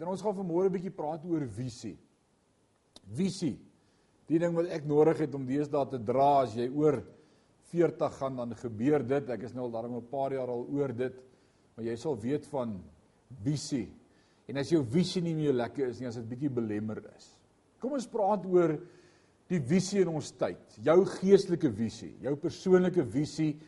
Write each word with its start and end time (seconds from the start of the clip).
Dan 0.00 0.08
ons 0.08 0.22
gaan 0.24 0.32
vanmôre 0.32 0.70
'n 0.70 0.72
bietjie 0.72 0.96
praat 0.96 1.24
oor 1.28 1.44
visie. 1.44 1.98
Visie. 3.12 3.58
Die 4.26 4.38
ding 4.38 4.54
wat 4.56 4.70
ek 4.72 4.86
nodig 4.88 5.18
het 5.18 5.34
om 5.34 5.44
deesdae 5.44 5.90
te 5.90 5.98
dra 5.98 6.42
as 6.42 6.54
jy 6.56 6.70
oor 6.72 7.02
40 7.70 8.14
gaan 8.16 8.36
dan 8.36 8.54
gebeur 8.54 9.04
dit. 9.06 9.28
Ek 9.28 9.42
is 9.42 9.52
nou 9.52 9.64
al 9.64 9.70
daarom 9.70 9.96
'n 9.96 10.08
paar 10.08 10.32
jaar 10.32 10.48
al 10.48 10.66
oor 10.72 10.92
dit, 10.92 11.14
maar 11.76 11.84
jy 11.84 11.96
sal 11.96 12.16
weet 12.16 12.46
van 12.46 12.80
visie. 13.44 13.92
En 14.48 14.56
as 14.56 14.70
jou 14.70 14.82
visie 14.82 15.22
nie 15.22 15.34
meer 15.34 15.52
lekker 15.52 15.88
is 15.88 16.00
nie, 16.00 16.08
as 16.08 16.16
dit 16.16 16.28
bietjie 16.28 16.50
belemmer 16.50 17.04
is. 17.16 17.38
Kom 17.78 17.92
ons 17.92 18.06
praat 18.06 18.46
oor 18.46 18.80
die 19.48 19.60
visie 19.60 20.00
in 20.00 20.08
ons 20.08 20.32
tyd. 20.32 20.78
Jou 20.82 21.04
geestelike 21.04 21.70
visie, 21.70 22.16
jou 22.22 22.36
persoonlike 22.36 23.04
visie 23.04 23.60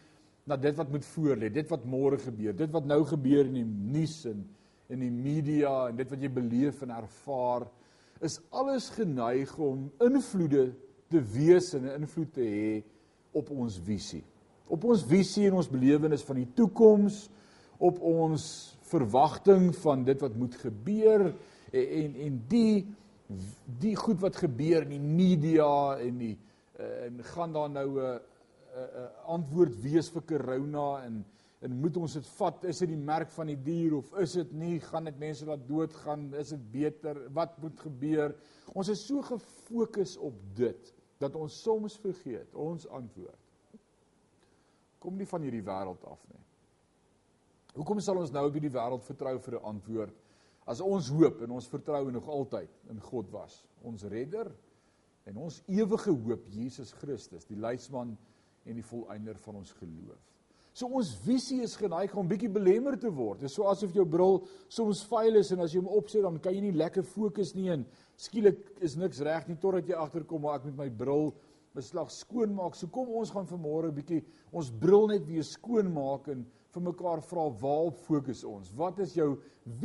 na 0.47 0.57
dit 0.57 0.75
wat 0.77 0.91
moet 0.91 1.05
voorlê, 1.05 1.53
dit 1.53 1.69
wat 1.69 1.85
môre 1.85 2.19
gebeur, 2.19 2.53
dit 2.53 2.71
wat 2.71 2.87
nou 2.87 3.05
gebeur 3.05 3.47
in 3.47 3.55
die 3.55 3.65
nuus 3.65 4.27
en 4.27 4.49
in 4.89 5.01
die 5.01 5.11
media 5.11 5.89
en 5.89 5.97
dit 5.97 6.11
wat 6.11 6.21
jy 6.21 6.29
beleef 6.29 6.83
en 6.83 6.91
ervaar, 6.91 7.67
is 8.21 8.41
alles 8.51 8.91
geneig 8.91 9.59
om 9.59 9.91
invloede 10.01 10.73
te 11.09 11.21
wees 11.21 11.75
en 11.75 11.87
'n 11.87 12.03
invloed 12.03 12.33
te 12.33 12.41
hê 12.41 12.83
op 13.33 13.51
ons 13.51 13.79
visie. 13.79 14.25
Op 14.67 14.85
ons 14.85 15.05
visie 15.05 15.47
en 15.47 15.55
ons 15.55 15.69
belewenis 15.69 16.23
van 16.23 16.37
die 16.37 16.53
toekoms, 16.55 17.29
op 17.79 18.01
ons 18.01 18.79
verwagting 18.83 19.75
van 19.77 20.05
dit 20.05 20.21
wat 20.21 20.35
moet 20.37 20.55
gebeur 20.55 21.27
en 21.27 21.37
en, 21.73 22.15
en 22.15 22.43
die 22.49 22.87
die 23.81 23.95
goed 23.97 24.21
wat 24.21 24.37
gebeur 24.37 24.85
in 24.85 24.93
die 24.93 25.01
media 25.01 25.97
en 26.05 26.19
die 26.21 26.35
eh, 26.77 27.07
en 27.07 27.23
gaan 27.33 27.53
daar 27.53 27.71
nou 27.71 27.89
'n 28.01 28.21
'n 28.73 29.09
antwoord 29.27 29.83
wees 29.83 30.11
vir 30.11 30.23
corona 30.23 31.05
en 31.05 31.25
en 31.63 31.77
moet 31.79 31.97
ons 31.97 32.17
dit 32.19 32.29
vat? 32.37 32.65
Is 32.71 32.83
dit 32.83 32.91
die 32.91 32.99
merk 32.99 33.31
van 33.35 33.53
die 33.53 33.59
dier 33.59 33.95
of 34.01 34.11
is 34.21 34.35
dit 34.39 34.55
nie? 34.59 34.81
Gaan 34.83 35.07
dit 35.07 35.19
mense 35.21 35.47
laat 35.47 35.63
doodgaan? 35.69 36.27
Is 36.41 36.51
dit 36.55 36.65
beter? 36.73 37.21
Wat 37.35 37.55
moet 37.63 37.79
gebeur? 37.85 38.35
Ons 38.75 38.91
is 38.93 39.05
so 39.07 39.23
gefokus 39.27 40.17
op 40.19 40.39
dit 40.59 40.93
dat 41.23 41.39
ons 41.39 41.61
soms 41.63 41.97
vergeet 42.03 42.55
ons 42.59 42.89
antwoord. 42.91 43.39
Kom 45.03 45.19
nie 45.19 45.27
van 45.27 45.47
hierdie 45.47 45.63
wêreld 45.67 46.03
af 46.11 46.19
nie. 46.31 46.43
Hoekom 47.79 48.03
sal 48.05 48.19
ons 48.21 48.35
nou 48.35 48.45
op 48.49 48.59
hierdie 48.59 48.75
wêreld 48.75 49.07
vertrou 49.07 49.39
vir 49.39 49.59
'n 49.59 49.65
antwoord 49.75 50.19
as 50.71 50.81
ons 50.81 51.09
hoop 51.11 51.43
en 51.43 51.57
ons 51.57 51.71
vertroue 51.71 52.13
nog 52.15 52.29
altyd 52.29 52.71
in 52.93 53.01
God 53.01 53.31
was, 53.35 53.65
ons 53.83 54.05
redder 54.05 54.53
en 55.27 55.37
ons 55.37 55.63
ewige 55.67 56.11
hoop 56.11 56.47
Jesus 56.51 56.93
Christus, 56.93 57.47
die 57.49 57.59
leidsman 57.59 58.17
en 58.67 58.79
die 58.79 58.87
volëinder 58.87 59.39
van 59.43 59.59
ons 59.63 59.73
geloof. 59.81 60.32
So 60.73 60.89
ons 60.89 61.11
visie 61.27 61.61
is 61.67 61.75
geneig 61.77 62.15
om 62.17 62.29
bietjie 62.29 62.49
belemmer 62.53 62.95
te 62.97 63.11
word. 63.13 63.43
Dit 63.43 63.51
is 63.51 63.57
so 63.59 63.69
asof 63.69 63.93
jou 63.93 64.07
bril 64.09 64.39
soms 64.73 65.03
vuil 65.11 65.37
is 65.43 65.53
en 65.53 65.61
as 65.61 65.75
jy 65.75 65.83
hom 65.83 65.91
opsit 65.99 66.25
dan 66.25 66.39
kan 66.41 66.57
jy 66.57 66.63
nie 66.65 66.79
lekker 66.81 67.05
fokus 67.05 67.53
nie 67.53 67.69
en 67.75 67.85
skielik 68.17 68.63
is 68.81 68.97
niks 68.97 69.21
reg 69.27 69.51
nie 69.51 69.59
totdat 69.61 69.91
jy 69.91 69.99
agterkom 70.01 70.41
maar 70.41 70.63
ek 70.63 70.71
moet 70.71 70.81
my 70.81 70.89
bril 71.03 71.35
beslag 71.77 72.09
skoon 72.13 72.57
maak. 72.57 72.77
So 72.77 72.89
kom 72.93 73.13
ons 73.21 73.35
gaan 73.35 73.49
vanmôre 73.51 73.93
bietjie 73.93 74.23
ons 74.49 74.73
bril 74.81 75.11
net 75.13 75.29
weer 75.29 75.45
skoon 75.45 75.93
maak 75.93 76.33
en 76.33 76.47
vir 76.73 76.89
mekaar 76.89 77.21
vra 77.29 77.47
waarop 77.61 78.01
fokus 78.09 78.41
ons? 78.49 78.73
Wat 78.73 79.05
is 79.05 79.13
jou 79.19 79.35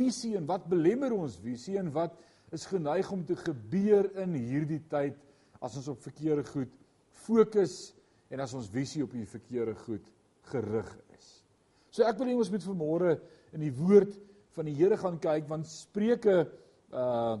visie 0.00 0.38
en 0.40 0.48
wat 0.48 0.70
belemmer 0.72 1.12
ons 1.12 1.36
visie 1.44 1.76
en 1.76 1.92
wat 1.92 2.16
is 2.56 2.64
geneig 2.64 3.12
om 3.12 3.26
te 3.28 3.36
gebeur 3.36 4.08
in 4.24 4.40
hierdie 4.40 4.80
tyd 4.88 5.20
as 5.60 5.76
ons 5.76 5.92
op 5.92 6.00
verkeerde 6.00 6.48
goed 6.48 6.72
fokus 7.26 7.90
en 8.32 8.40
as 8.40 8.56
ons 8.56 8.72
visie 8.72 9.04
op 9.04 9.12
die 9.12 9.28
verkeerde 9.28 9.76
goed 9.84 10.08
gerig 10.52 10.88
is. 11.16 11.28
So 11.90 12.06
ek 12.06 12.18
wil 12.18 12.32
hê 12.32 12.38
ons 12.38 12.50
moet 12.52 12.64
vanmôre 12.64 13.14
in 13.56 13.64
die 13.64 13.74
woord 13.74 14.16
van 14.56 14.68
die 14.68 14.76
Here 14.78 14.98
gaan 14.98 15.20
kyk 15.22 15.48
want 15.50 15.70
Spreuke 15.70 16.42
uh 16.92 17.38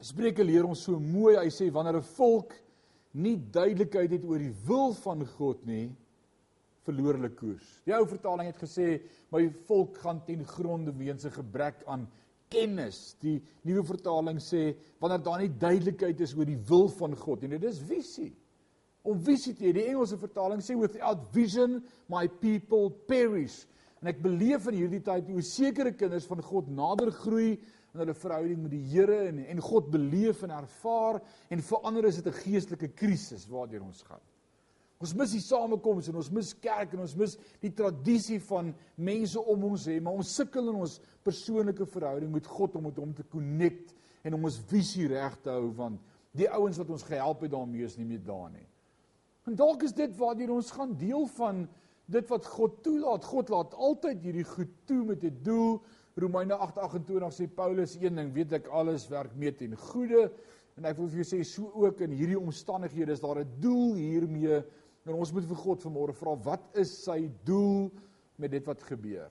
Spreuke 0.00 0.40
leer 0.40 0.64
ons 0.64 0.80
so 0.80 0.96
mooi. 0.96 1.34
Hy 1.36 1.50
sê 1.52 1.66
wanneer 1.68 1.98
'n 1.98 2.12
volk 2.16 2.54
nie 3.12 3.36
duidelikheid 3.36 4.14
het 4.16 4.24
oor 4.24 4.38
die 4.38 4.54
wil 4.64 4.94
van 4.94 5.26
God 5.26 5.66
nie, 5.66 5.90
verloor 6.86 7.18
hulle 7.18 7.28
koers. 7.36 7.82
Die 7.84 7.92
ou 7.92 8.06
vertaling 8.08 8.48
het 8.48 8.56
gesê 8.56 9.02
my 9.30 9.50
volk 9.68 9.98
gaan 10.00 10.24
ten 10.24 10.44
gronde 10.44 10.92
weens 10.96 11.26
'n 11.26 11.36
gebrek 11.36 11.84
aan 11.86 12.08
kennis. 12.48 13.14
Die 13.20 13.42
nuwe 13.62 13.84
vertaling 13.84 14.40
sê 14.40 14.74
wanneer 15.00 15.22
daar 15.22 15.40
nie 15.40 15.52
duidelikheid 15.52 16.20
is 16.20 16.34
oor 16.34 16.46
die 16.46 16.62
wil 16.68 16.88
van 16.88 17.14
God 17.14 17.42
nie. 17.42 17.58
Dit 17.58 17.64
is 17.64 17.78
visie 17.78 18.32
om 19.02 19.20
visie 19.24 19.54
te 19.56 19.66
hê. 19.68 19.74
Die 19.76 19.88
Engelse 19.88 20.18
vertaling 20.20 20.62
sê 20.64 20.76
without 20.78 21.28
vision 21.34 21.80
my 22.12 22.26
people 22.40 22.90
perish. 23.08 23.64
En 24.00 24.08
ek 24.12 24.22
beleef 24.24 24.66
in 24.70 24.78
hierdie 24.80 25.02
tyd 25.04 25.28
hoe 25.28 25.44
sekere 25.44 25.92
kinders 25.92 26.28
van 26.28 26.40
God 26.44 26.70
nader 26.72 27.12
groei 27.12 27.58
in 27.90 28.00
hulle 28.00 28.14
verhouding 28.16 28.62
met 28.62 28.72
die 28.72 28.84
Here 28.92 29.26
en 29.28 29.42
en 29.44 29.62
God 29.64 29.90
beleef 29.92 30.44
en 30.46 30.54
ervaar 30.54 31.20
en 31.50 31.64
verander 31.70 32.08
is 32.08 32.22
dit 32.22 32.26
'n 32.26 32.42
geestelike 32.44 32.94
krisis 32.94 33.48
waardeur 33.48 33.82
ons 33.82 34.02
gaan. 34.02 34.22
Ons 35.00 35.14
mis 35.14 35.30
die 35.32 35.40
samekoms 35.40 36.08
en 36.08 36.16
ons 36.20 36.30
mis 36.30 36.52
kerk 36.60 36.92
en 36.92 37.00
ons 37.00 37.16
mis 37.16 37.36
die 37.62 37.72
tradisie 37.72 38.40
van 38.40 38.74
mense 38.96 39.40
om 39.40 39.64
ons 39.64 39.86
hê, 39.86 40.00
maar 40.00 40.12
ons 40.12 40.34
sukkel 40.36 40.68
in 40.68 40.74
ons 40.74 41.00
persoonlike 41.24 41.86
verhouding 41.86 42.32
met 42.32 42.46
God 42.46 42.76
om 42.76 42.82
met 42.82 42.96
hom 42.96 43.14
te 43.14 43.24
connect 43.32 43.94
en 44.24 44.34
om 44.34 44.44
ons 44.44 44.60
visie 44.68 45.08
reg 45.08 45.38
te 45.40 45.50
hou 45.50 45.70
want 45.72 46.00
die 46.36 46.50
ouens 46.52 46.78
wat 46.78 46.90
ons 46.90 47.02
gehelp 47.02 47.40
het 47.42 47.50
daarmee 47.50 47.84
is 47.84 47.96
nie 47.96 48.04
meer 48.04 48.22
daar 48.24 48.50
nie. 48.52 48.66
En 49.50 49.56
dalk 49.58 49.82
is 49.82 49.94
dit 49.98 50.12
waardeur 50.14 50.52
ons 50.54 50.68
gaan 50.76 50.92
deel 50.94 51.24
van 51.34 51.64
dit 52.14 52.28
wat 52.30 52.44
God 52.46 52.76
toelaat. 52.86 53.24
God 53.26 53.48
laat 53.50 53.72
altyd 53.74 54.20
hierdie 54.22 54.46
goed 54.46 54.70
toe 54.86 55.00
met 55.08 55.24
'n 55.26 55.40
doel. 55.42 55.80
Romeine 56.14 56.54
8:28 56.54 57.34
sê 57.34 57.48
Paulus 57.54 57.96
een 57.98 58.14
ding, 58.14 58.32
weet 58.32 58.52
ek 58.52 58.66
alles 58.66 59.08
werk 59.08 59.34
mee 59.34 59.50
ten 59.50 59.74
goeie. 59.76 60.30
En 60.76 60.84
ek 60.84 60.96
wil 60.96 61.08
vir 61.08 61.24
jou 61.24 61.26
sê 61.26 61.42
so 61.44 61.72
ook 61.74 62.00
in 62.00 62.10
hierdie 62.10 62.38
omstandighede 62.38 63.12
is 63.12 63.20
daar 63.20 63.40
'n 63.40 63.50
doel 63.58 63.94
hiermee. 63.94 64.62
En 65.04 65.14
ons 65.14 65.32
moet 65.32 65.44
vir 65.44 65.56
God 65.56 65.82
vanmôre 65.82 66.14
vra, 66.14 66.36
wat 66.36 66.62
is 66.74 67.04
sy 67.04 67.30
doel 67.44 67.90
met 68.36 68.50
dit 68.50 68.64
wat 68.66 68.82
gebeur? 68.82 69.30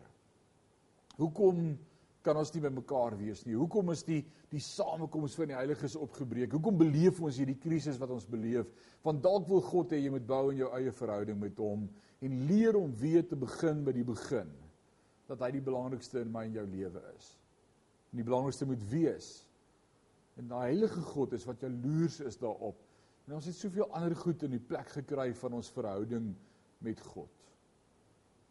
Hoekom 1.16 1.80
kan 2.25 2.38
ons 2.40 2.52
nie 2.52 2.62
by 2.63 2.72
mekaar 2.74 3.16
wees 3.19 3.46
nie. 3.47 3.56
Hoekom 3.56 3.91
is 3.94 4.03
die 4.07 4.19
die 4.50 4.62
samekoms 4.63 5.35
van 5.38 5.52
die 5.52 5.57
heiliges 5.57 5.96
opgebreek? 6.00 6.52
Hoekom 6.56 6.80
beleef 6.80 7.19
ons 7.24 7.38
hierdie 7.40 7.57
krisis 7.62 8.00
wat 8.02 8.12
ons 8.16 8.25
beleef? 8.28 8.72
Want 9.06 9.22
dalk 9.24 9.47
wil 9.47 9.62
God 9.63 9.94
hê 9.94 10.02
jy 10.02 10.12
moet 10.13 10.25
bou 10.28 10.50
in 10.52 10.63
jou 10.63 10.72
eie 10.75 10.94
verhouding 10.96 11.38
met 11.40 11.59
hom 11.62 11.85
en 12.25 12.40
leer 12.50 12.75
om 12.80 12.91
weer 13.00 13.24
te 13.28 13.38
begin 13.40 13.84
by 13.85 13.94
die 13.96 14.07
begin. 14.07 14.50
Dat 15.30 15.46
hy 15.46 15.52
die 15.56 15.63
belangrikste 15.63 16.24
in 16.25 16.34
my 16.34 16.47
en 16.50 16.57
jou 16.57 16.66
lewe 16.68 17.03
is. 17.13 17.30
En 18.09 18.19
die 18.19 18.25
belangrikste 18.25 18.68
moet 18.68 18.84
wees. 18.90 19.30
En 20.41 20.50
daai 20.50 20.72
heilige 20.72 21.03
God 21.13 21.36
is 21.38 21.46
wat 21.47 21.62
jaloers 21.63 22.19
is 22.25 22.40
daarop. 22.41 22.81
En 23.28 23.38
ons 23.38 23.46
het 23.46 23.56
soveel 23.56 23.86
ander 23.94 24.16
goed 24.18 24.44
in 24.47 24.56
die 24.57 24.66
plek 24.72 24.90
gekry 24.97 25.30
van 25.38 25.59
ons 25.59 25.69
verhouding 25.72 26.31
met 26.84 27.00
God. 27.12 27.30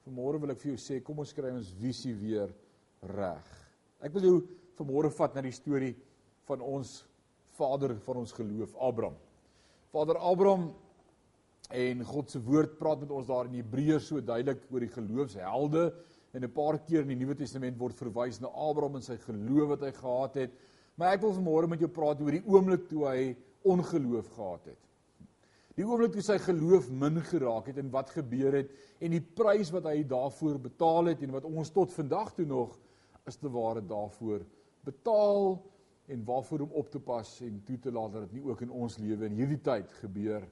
Vanmôre 0.06 0.40
wil 0.40 0.54
ek 0.54 0.62
vir 0.62 0.72
jou 0.72 0.80
sê, 0.80 1.00
kom 1.04 1.18
ons 1.20 1.34
kry 1.36 1.50
ons 1.52 1.74
visie 1.82 2.14
weer 2.16 2.54
reg. 3.02 3.46
Ek 4.02 4.12
wil 4.14 4.26
jou 4.26 4.36
vanmôre 4.78 5.10
vat 5.14 5.34
na 5.34 5.42
die 5.42 5.54
storie 5.54 5.94
van 6.48 6.62
ons 6.64 7.02
vader 7.58 7.96
van 8.06 8.22
ons 8.22 8.32
geloof, 8.32 8.74
Abraham. 8.78 9.16
Vader 9.92 10.18
Abraham 10.22 10.68
en 11.74 12.04
God 12.04 12.30
se 12.30 12.40
woord 12.40 12.78
praat 12.78 13.02
met 13.02 13.10
ons 13.12 13.26
daar 13.28 13.48
in 13.48 13.58
Hebreërs 13.58 14.08
so 14.08 14.22
duidelik 14.24 14.62
oor 14.72 14.84
die 14.84 14.92
geloofshelde 14.92 15.84
en 16.32 16.44
'n 16.44 16.52
paar 16.52 16.78
keer 16.78 17.02
in 17.02 17.08
die 17.08 17.24
Nuwe 17.24 17.34
Testament 17.34 17.78
word 17.78 17.94
verwys 17.94 18.40
na 18.40 18.48
Abraham 18.48 18.96
en 18.96 19.02
sy 19.02 19.16
geloof 19.16 19.68
wat 19.68 19.80
hy 19.80 19.92
gehad 19.92 20.34
het. 20.34 20.52
Maar 20.96 21.14
ek 21.14 21.22
wil 21.22 21.32
vanmôre 21.32 21.68
met 21.68 21.80
jou 21.80 21.88
praat 21.88 22.20
oor 22.20 22.30
die 22.30 22.46
oomblik 22.46 22.88
toe 22.88 23.06
hy 23.06 23.36
ongeloof 23.64 24.28
gehad 24.34 24.64
het. 24.66 24.78
Die 25.76 25.84
oomblik 25.84 26.12
toe 26.12 26.22
sy 26.22 26.38
geloof 26.38 26.90
min 26.90 27.20
geraak 27.22 27.66
het 27.66 27.78
en 27.78 27.90
wat 27.90 28.10
gebeur 28.10 28.52
het 28.52 28.70
en 29.00 29.10
die 29.10 29.20
prys 29.20 29.70
wat 29.70 29.84
hy 29.84 30.02
daarvoor 30.02 30.58
betaal 30.58 31.04
het 31.12 31.22
en 31.22 31.30
wat 31.30 31.44
ons 31.44 31.70
tot 31.70 31.92
vandag 31.92 32.34
toe 32.34 32.46
nog 32.46 32.78
is 33.28 33.38
te 33.40 33.50
ware 33.52 33.84
daarvoor 33.84 34.44
betaal 34.88 35.58
en 36.08 36.24
waarvoor 36.24 36.64
om 36.64 36.76
op 36.80 36.90
te 36.90 37.00
pas 37.00 37.40
en 37.44 37.60
toe 37.64 37.78
te 37.78 37.92
laat 37.92 38.12
dat 38.12 38.28
dit 38.28 38.38
nie 38.38 38.46
ook 38.48 38.62
in 38.64 38.72
ons 38.72 38.96
lewe 38.98 39.28
in 39.28 39.36
hierdie 39.36 39.60
tyd 39.60 39.92
gebeur 40.00 40.46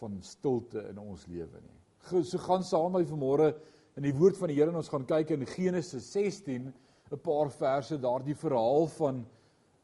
van 0.00 0.16
stilte 0.24 0.82
in 0.90 0.98
ons 0.98 1.26
lewe 1.30 1.60
nie. 1.62 1.76
So 2.24 2.40
gaan 2.42 2.64
saam 2.64 2.96
met 2.96 3.10
vanmôre 3.10 3.52
in 3.98 4.06
die 4.06 4.14
woord 4.16 4.38
van 4.40 4.50
die 4.50 4.56
Here 4.58 4.72
en 4.72 4.80
ons 4.80 4.90
gaan 4.90 5.06
kyk 5.06 5.34
in 5.36 5.46
Genesis 5.46 6.10
16 6.12 6.72
'n 7.10 7.18
paar 7.18 7.50
verse 7.50 7.98
daardie 7.98 8.36
verhaal 8.38 8.86
van 8.96 9.26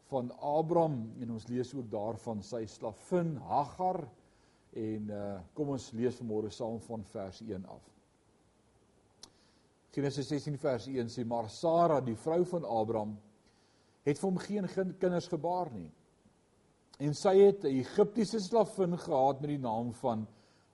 van 0.06 0.30
Abraham 0.38 1.12
en 1.20 1.32
ons 1.34 1.48
lees 1.50 1.72
ook 1.74 1.90
daarvan 1.90 2.42
sy 2.42 2.62
slavin 2.66 3.36
Hagar 3.36 4.04
en 4.70 5.10
uh, 5.10 5.40
kom 5.54 5.72
ons 5.74 5.90
lees 5.98 6.20
vanmôre 6.20 6.52
saam 6.54 6.78
van 6.80 7.02
vers 7.10 7.40
1 7.42 7.66
af. 7.66 7.95
Genesis 9.96 10.28
16 10.28 10.58
vers 10.60 10.86
1 10.92 11.08
sê 11.08 11.22
maar 11.24 11.46
Sara 11.48 12.02
die 12.04 12.18
vrou 12.20 12.42
van 12.50 12.66
Abraham 12.68 13.14
het 14.04 14.18
vir 14.20 14.26
hom 14.28 14.40
geen 14.42 14.66
kinders 15.00 15.28
gebaar 15.32 15.70
nie. 15.72 15.88
En 17.00 17.14
sy 17.16 17.32
het 17.38 17.64
'n 17.64 17.78
Egiptiese 17.80 18.40
slavin 18.40 18.98
gehad 18.98 19.40
met 19.40 19.50
die 19.54 19.58
naam 19.58 19.94
van 20.02 20.26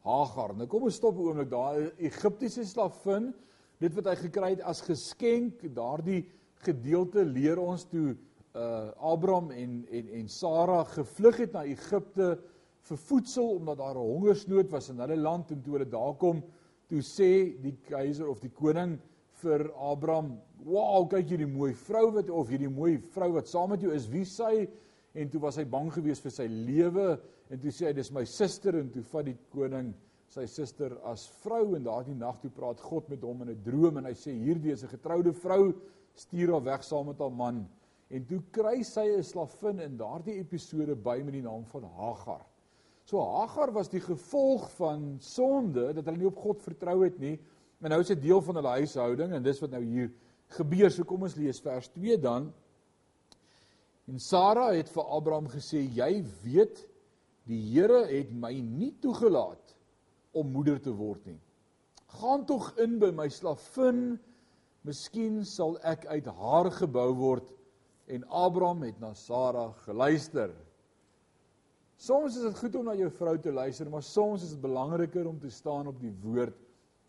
Hagar. 0.02 0.56
Nou 0.56 0.66
kom 0.66 0.82
ons 0.82 0.96
stop 0.96 1.14
'n 1.14 1.22
oomblik 1.22 1.50
daar. 1.50 1.78
'n 1.78 1.92
Egiptiese 1.98 2.64
slavin, 2.64 3.32
dit 3.78 3.94
wat 3.94 4.06
hy 4.06 4.16
gekry 4.16 4.50
het 4.50 4.60
as 4.60 4.80
geskenk, 4.80 5.62
daardie 5.74 6.26
gedeelte 6.56 7.24
leer 7.24 7.58
ons 7.58 7.84
toe 7.84 8.16
uh 8.54 8.90
Abraham 8.98 9.50
en 9.50 9.86
en 9.90 10.08
en 10.08 10.28
Sara 10.28 10.84
gevlug 10.84 11.36
het 11.36 11.52
na 11.52 11.62
Egipte 11.62 12.38
vir 12.80 12.96
voedsel 12.96 13.54
omdat 13.54 13.78
daar 13.78 13.94
'n 13.94 13.98
hongersnood 13.98 14.70
was 14.70 14.88
in 14.88 14.98
hulle 14.98 15.16
land 15.16 15.50
en 15.50 15.62
toe 15.62 15.72
hulle 15.72 15.88
daar 15.88 16.14
kom, 16.14 16.42
toe 16.88 17.00
sê 17.00 17.62
die 17.62 17.78
keiser 17.86 18.28
of 18.28 18.40
die 18.40 18.50
koning 18.50 18.98
vir 19.42 19.66
Abraham, 19.74 20.38
"Wow, 20.64 21.08
kyk 21.10 21.28
hierdie 21.28 21.50
mooi 21.50 21.72
vrou 21.74 22.10
wat 22.14 22.30
of 22.30 22.48
hierdie 22.48 22.70
mooi 22.70 22.98
vrou 22.98 23.32
wat 23.32 23.48
saam 23.48 23.70
met 23.70 23.80
jou 23.80 23.92
is, 23.92 24.08
wie 24.08 24.24
sy?" 24.24 24.68
En 25.14 25.28
toe 25.28 25.40
was 25.40 25.56
hy 25.56 25.64
bang 25.64 25.90
geweest 25.92 26.22
vir 26.22 26.30
sy 26.30 26.46
lewe 26.46 27.20
en 27.50 27.60
toe 27.60 27.70
sê 27.70 27.86
hy, 27.86 27.92
"Dis 27.92 28.12
my 28.12 28.24
suster" 28.24 28.78
en 28.78 28.90
toe 28.90 29.02
vat 29.02 29.24
die 29.24 29.36
koning 29.50 29.94
sy 30.28 30.46
suster 30.46 30.96
as 31.04 31.26
vrou 31.42 31.74
en 31.76 31.84
daardie 31.84 32.14
nag 32.14 32.40
toe 32.40 32.50
praat 32.50 32.80
God 32.80 33.08
met 33.08 33.20
hom 33.20 33.42
in 33.42 33.50
'n 33.50 33.62
droom 33.64 33.98
en 33.98 34.04
hy 34.04 34.14
sê 34.14 34.32
hierdie 34.32 34.72
is 34.72 34.82
'n 34.84 34.88
getroude 34.88 35.32
vrou 35.32 35.74
stuur 36.14 36.52
haar 36.52 36.64
weg 36.64 36.82
saam 36.82 37.06
met 37.06 37.18
haar 37.18 37.30
man 37.30 37.68
en 38.10 38.24
toe 38.28 38.40
kry 38.52 38.82
sy 38.82 39.06
'n 39.08 39.22
slavin 39.22 39.80
in 39.80 39.96
daardie 39.96 40.38
episode 40.38 40.94
by 40.94 41.22
met 41.24 41.32
die 41.32 41.42
naam 41.42 41.64
van 41.64 41.84
Hagar. 41.84 42.44
So 43.04 43.20
Hagar 43.20 43.72
was 43.72 43.88
die 43.88 44.00
gevolg 44.00 44.70
van 44.76 45.16
sonde 45.20 45.92
dat 45.92 46.04
hulle 46.04 46.18
nie 46.18 46.26
op 46.26 46.36
God 46.36 46.62
vertrou 46.62 47.02
het 47.04 47.18
nie. 47.18 47.38
En 47.82 47.90
nou 47.90 48.00
is 48.00 48.12
dit 48.14 48.22
deel 48.22 48.42
van 48.46 48.60
hulle 48.60 48.76
huishouding 48.78 49.32
en 49.34 49.42
dis 49.42 49.60
wat 49.60 49.72
nou 49.74 49.82
hier 49.82 50.10
gebeur. 50.56 50.90
So 50.90 51.04
kom 51.08 51.26
ons 51.26 51.36
lees 51.36 51.60
vers 51.60 51.88
2 51.96 52.18
dan. 52.22 52.52
En 54.06 54.18
Sara 54.22 54.70
het 54.72 54.90
vir 54.90 55.04
Abraham 55.18 55.48
gesê: 55.50 55.82
"Jy 55.82 56.24
weet, 56.44 56.86
die 57.48 57.60
Here 57.72 58.04
het 58.06 58.30
my 58.32 58.52
nie 58.60 58.92
toegelaat 59.02 59.74
om 60.32 60.52
moeder 60.54 60.78
te 60.82 60.92
word 60.94 61.24
nie. 61.26 61.40
Gaan 62.20 62.44
tog 62.46 62.70
in 62.82 62.98
by 63.02 63.10
my 63.14 63.28
slavin, 63.32 64.18
miskien 64.86 65.42
sal 65.48 65.76
ek 65.86 66.06
uit 66.10 66.26
haar 66.26 66.70
gebou 66.82 67.10
word 67.18 67.50
en 68.12 68.24
Abraham 68.28 68.82
het 68.88 68.98
na 69.00 69.12
Sara 69.14 69.70
geluister. 69.86 70.50
Soms 72.02 72.36
is 72.36 72.48
dit 72.48 72.58
goed 72.58 72.76
om 72.76 72.88
na 72.90 72.96
jou 72.98 73.08
vrou 73.14 73.36
te 73.38 73.52
luister, 73.54 73.88
maar 73.88 74.02
soms 74.02 74.42
is 74.42 74.56
dit 74.56 74.62
belangriker 74.62 75.28
om 75.28 75.38
te 75.40 75.50
staan 75.54 75.86
op 75.86 76.00
die 76.02 76.12
woord 76.24 76.58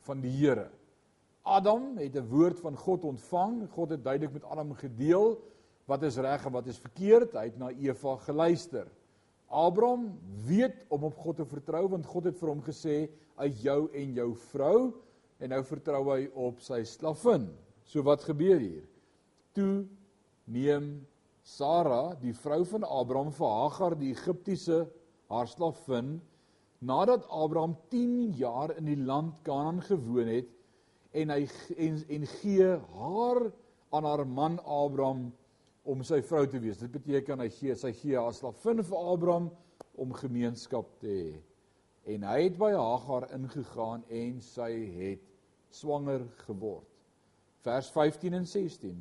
van 0.07 0.21
die 0.23 0.31
Here. 0.31 0.69
Adam 1.43 1.97
het 1.97 2.15
'n 2.15 2.27
woord 2.29 2.59
van 2.59 2.77
God 2.77 3.03
ontvang. 3.03 3.69
God 3.71 3.89
het 3.89 4.03
duidelik 4.03 4.33
met 4.33 4.43
Adam 4.43 4.73
gedeel 4.73 5.41
wat 5.85 6.03
is 6.03 6.17
reg 6.17 6.45
en 6.45 6.51
wat 6.51 6.67
is 6.67 6.77
verkeerd. 6.77 7.33
Hy 7.33 7.45
het 7.45 7.57
na 7.57 7.69
Eva 7.69 8.15
geluister. 8.17 8.87
Abraham 9.47 10.19
weet 10.45 10.85
om 10.87 11.03
op 11.03 11.17
God 11.17 11.35
te 11.35 11.45
vertrou 11.45 11.87
want 11.87 12.05
God 12.05 12.23
het 12.23 12.37
vir 12.37 12.49
hom 12.49 12.61
gesê 12.61 13.09
uit 13.35 13.61
jou 13.61 13.91
en 13.93 14.13
jou 14.13 14.29
vrou 14.35 14.93
en 15.39 15.49
nou 15.49 15.63
vertrou 15.63 16.03
hy 16.09 16.29
op 16.33 16.59
sy 16.59 16.83
slavin. 16.83 17.49
So 17.85 18.01
wat 18.01 18.23
gebeur 18.23 18.59
hier? 18.59 18.87
Toe 19.53 19.85
neem 20.45 21.05
Sara, 21.43 22.15
die 22.21 22.33
vrou 22.33 22.63
van 22.65 22.85
Abraham 22.87 23.31
vir 23.35 23.47
Hagar 23.47 23.95
die 23.99 24.13
Egiptiese 24.13 24.85
haar 25.29 25.47
slavin 25.47 26.21
nadat 26.83 27.27
Abraham 27.29 27.77
10 27.89 28.33
jaar 28.37 28.73
in 28.77 28.85
die 28.85 28.99
land 28.99 29.39
Kanaan 29.47 29.81
gewoon 29.81 30.27
het 30.27 30.49
en 31.13 31.29
hy 31.29 31.45
en, 31.77 31.99
en 32.09 32.27
gee 32.39 32.67
haar 32.95 33.41
aan 33.93 34.07
haar 34.09 34.25
man 34.27 34.57
Abraham 34.65 35.27
om 35.83 36.03
sy 36.03 36.21
vrou 36.25 36.45
te 36.47 36.59
wees. 36.63 36.79
Dit 36.81 36.91
beteken 36.91 37.43
hy 37.43 37.49
gee 37.53 37.75
sy 37.77 37.91
gee 37.95 38.19
as 38.19 38.41
slavin 38.41 38.83
vir 38.83 39.09
Abraham 39.13 39.49
om 39.99 40.15
gemeenskap 40.17 40.89
te 41.01 41.11
hê. 41.11 41.33
En 42.15 42.25
hy 42.27 42.39
het 42.47 42.57
by 42.59 42.73
Hagar 42.75 43.29
ingegaan 43.35 44.03
en 44.11 44.39
sy 44.43 44.71
het 44.97 45.27
swanger 45.73 46.25
geword. 46.47 46.89
Vers 47.63 47.91
15 47.95 48.35
en 48.41 48.47
16. 48.49 48.97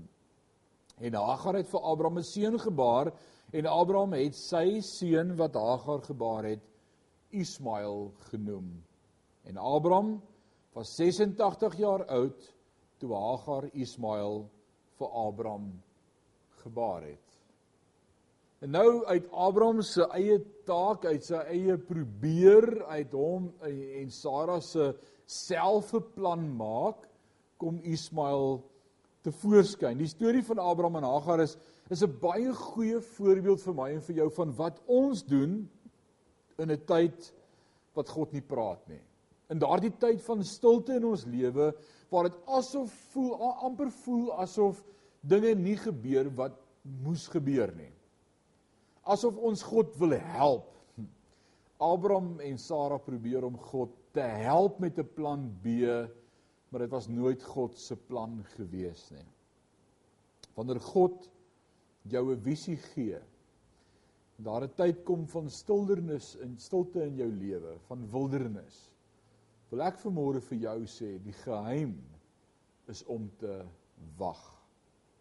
En 1.03 1.17
Hagar 1.19 1.59
het 1.59 1.71
vir 1.71 1.83
Abraham 1.83 2.19
'n 2.19 2.31
seun 2.31 2.59
gebaar 2.59 3.13
en 3.53 3.67
Abraham 3.67 4.13
het 4.13 4.37
sy 4.37 4.81
seun 4.81 5.35
wat 5.37 5.55
Hagar 5.55 6.03
gebaar 6.07 6.45
het 6.45 6.72
Ismael 7.33 8.13
genoem. 8.31 8.71
En 9.49 9.57
Abraham 9.57 10.21
was 10.73 10.95
86 10.97 11.77
jaar 11.81 12.05
oud 12.07 12.49
toe 13.03 13.13
Hagar 13.15 13.69
Ismael 13.73 14.45
vir 14.99 15.09
Abraham 15.09 15.73
gebaar 16.63 17.03
het. 17.03 17.39
En 18.63 18.71
nou 18.71 19.05
uit 19.11 19.31
Abraham 19.31 19.81
se 19.83 20.05
eie 20.15 20.39
taak, 20.69 21.05
uit 21.11 21.25
sy 21.27 21.41
eie 21.51 21.75
probeer 21.83 22.69
uit 22.95 23.17
hom 23.17 23.49
en 23.67 24.13
Sara 24.15 24.61
se 24.63 24.93
selfbeplan 25.27 26.45
maak, 26.55 27.09
kom 27.59 27.81
Ismael 27.83 28.61
te 29.27 29.33
voorskyn. 29.35 29.99
Die 29.99 30.11
storie 30.11 30.45
van 30.47 30.63
Abraham 30.63 31.01
en 31.01 31.09
Hagar 31.11 31.43
is 31.43 31.57
is 31.91 32.03
'n 32.03 32.19
baie 32.21 32.53
goeie 32.55 33.01
voorbeeld 33.01 33.61
vir 33.61 33.75
my 33.75 33.91
en 33.93 34.01
vir 34.01 34.17
jou 34.17 34.31
van 34.31 34.55
wat 34.57 34.81
ons 34.87 35.25
doen 35.25 35.69
in 36.59 36.71
'n 36.71 36.85
tyd 36.87 37.33
wat 37.95 38.09
God 38.09 38.33
nie 38.33 38.43
praat 38.43 38.89
nie. 38.89 39.01
In 39.51 39.59
daardie 39.59 39.93
tyd 39.99 40.21
van 40.23 40.45
stilte 40.45 40.97
in 40.97 41.05
ons 41.05 41.27
lewe 41.27 41.73
waar 42.11 42.29
dit 42.29 42.39
asof 42.47 42.93
voel 43.13 43.35
amper 43.65 43.91
voel 43.91 44.33
asof 44.33 44.83
dinge 45.21 45.55
nie 45.55 45.77
gebeur 45.77 46.31
wat 46.37 46.57
moes 47.05 47.29
gebeur 47.29 47.73
nie. 47.77 47.93
Asof 49.03 49.37
ons 49.37 49.63
God 49.63 49.97
wil 49.99 50.11
help. 50.11 50.69
Abraham 51.83 52.41
en 52.41 52.59
Sara 52.59 52.99
probeer 53.03 53.45
om 53.45 53.57
God 53.59 53.91
te 54.15 54.23
help 54.23 54.79
met 54.79 54.99
'n 54.99 55.09
plan 55.15 55.51
B, 55.63 55.67
maar 56.69 56.81
dit 56.81 56.91
was 56.91 57.09
nooit 57.09 57.43
God 57.43 57.79
se 57.79 57.97
plan 57.97 58.45
gewees 58.57 59.11
nie. 59.11 59.27
Wanneer 60.55 60.81
God 60.81 61.31
jou 62.03 62.33
'n 62.33 62.41
visie 62.41 62.77
gee, 62.77 63.19
daar 64.43 64.65
'n 64.65 64.75
tyd 64.77 65.05
kom 65.05 65.27
van 65.27 65.51
stildernis 65.51 66.37
en 66.37 66.59
stilte 66.59 67.03
in 67.03 67.17
jou 67.17 67.31
lewe, 67.31 67.79
van 67.89 68.09
wildernis. 68.11 68.91
Wil 69.71 69.83
ek 69.83 69.99
vanmôre 69.99 70.41
vir 70.41 70.59
jou 70.59 70.87
sê, 70.87 71.19
die 71.23 71.37
geheim 71.45 71.95
is 72.89 73.05
om 73.05 73.31
te 73.39 73.65
wag. 74.19 74.41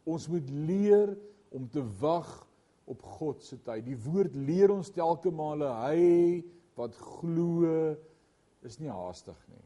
Ons 0.03 0.27
moet 0.27 0.49
leer 0.49 1.17
om 1.49 1.69
te 1.69 1.83
wag 1.99 2.47
op 2.85 3.01
God 3.01 3.43
se 3.43 3.57
tyd. 3.63 3.85
Die 3.85 3.97
woord 3.97 4.35
leer 4.35 4.71
ons 4.71 4.91
telke 4.91 5.31
male 5.31 5.69
hy 5.85 6.43
wat 6.75 6.95
glo 6.95 7.95
is 8.65 8.79
nie 8.79 8.89
haastig 8.89 9.37
nie. 9.47 9.63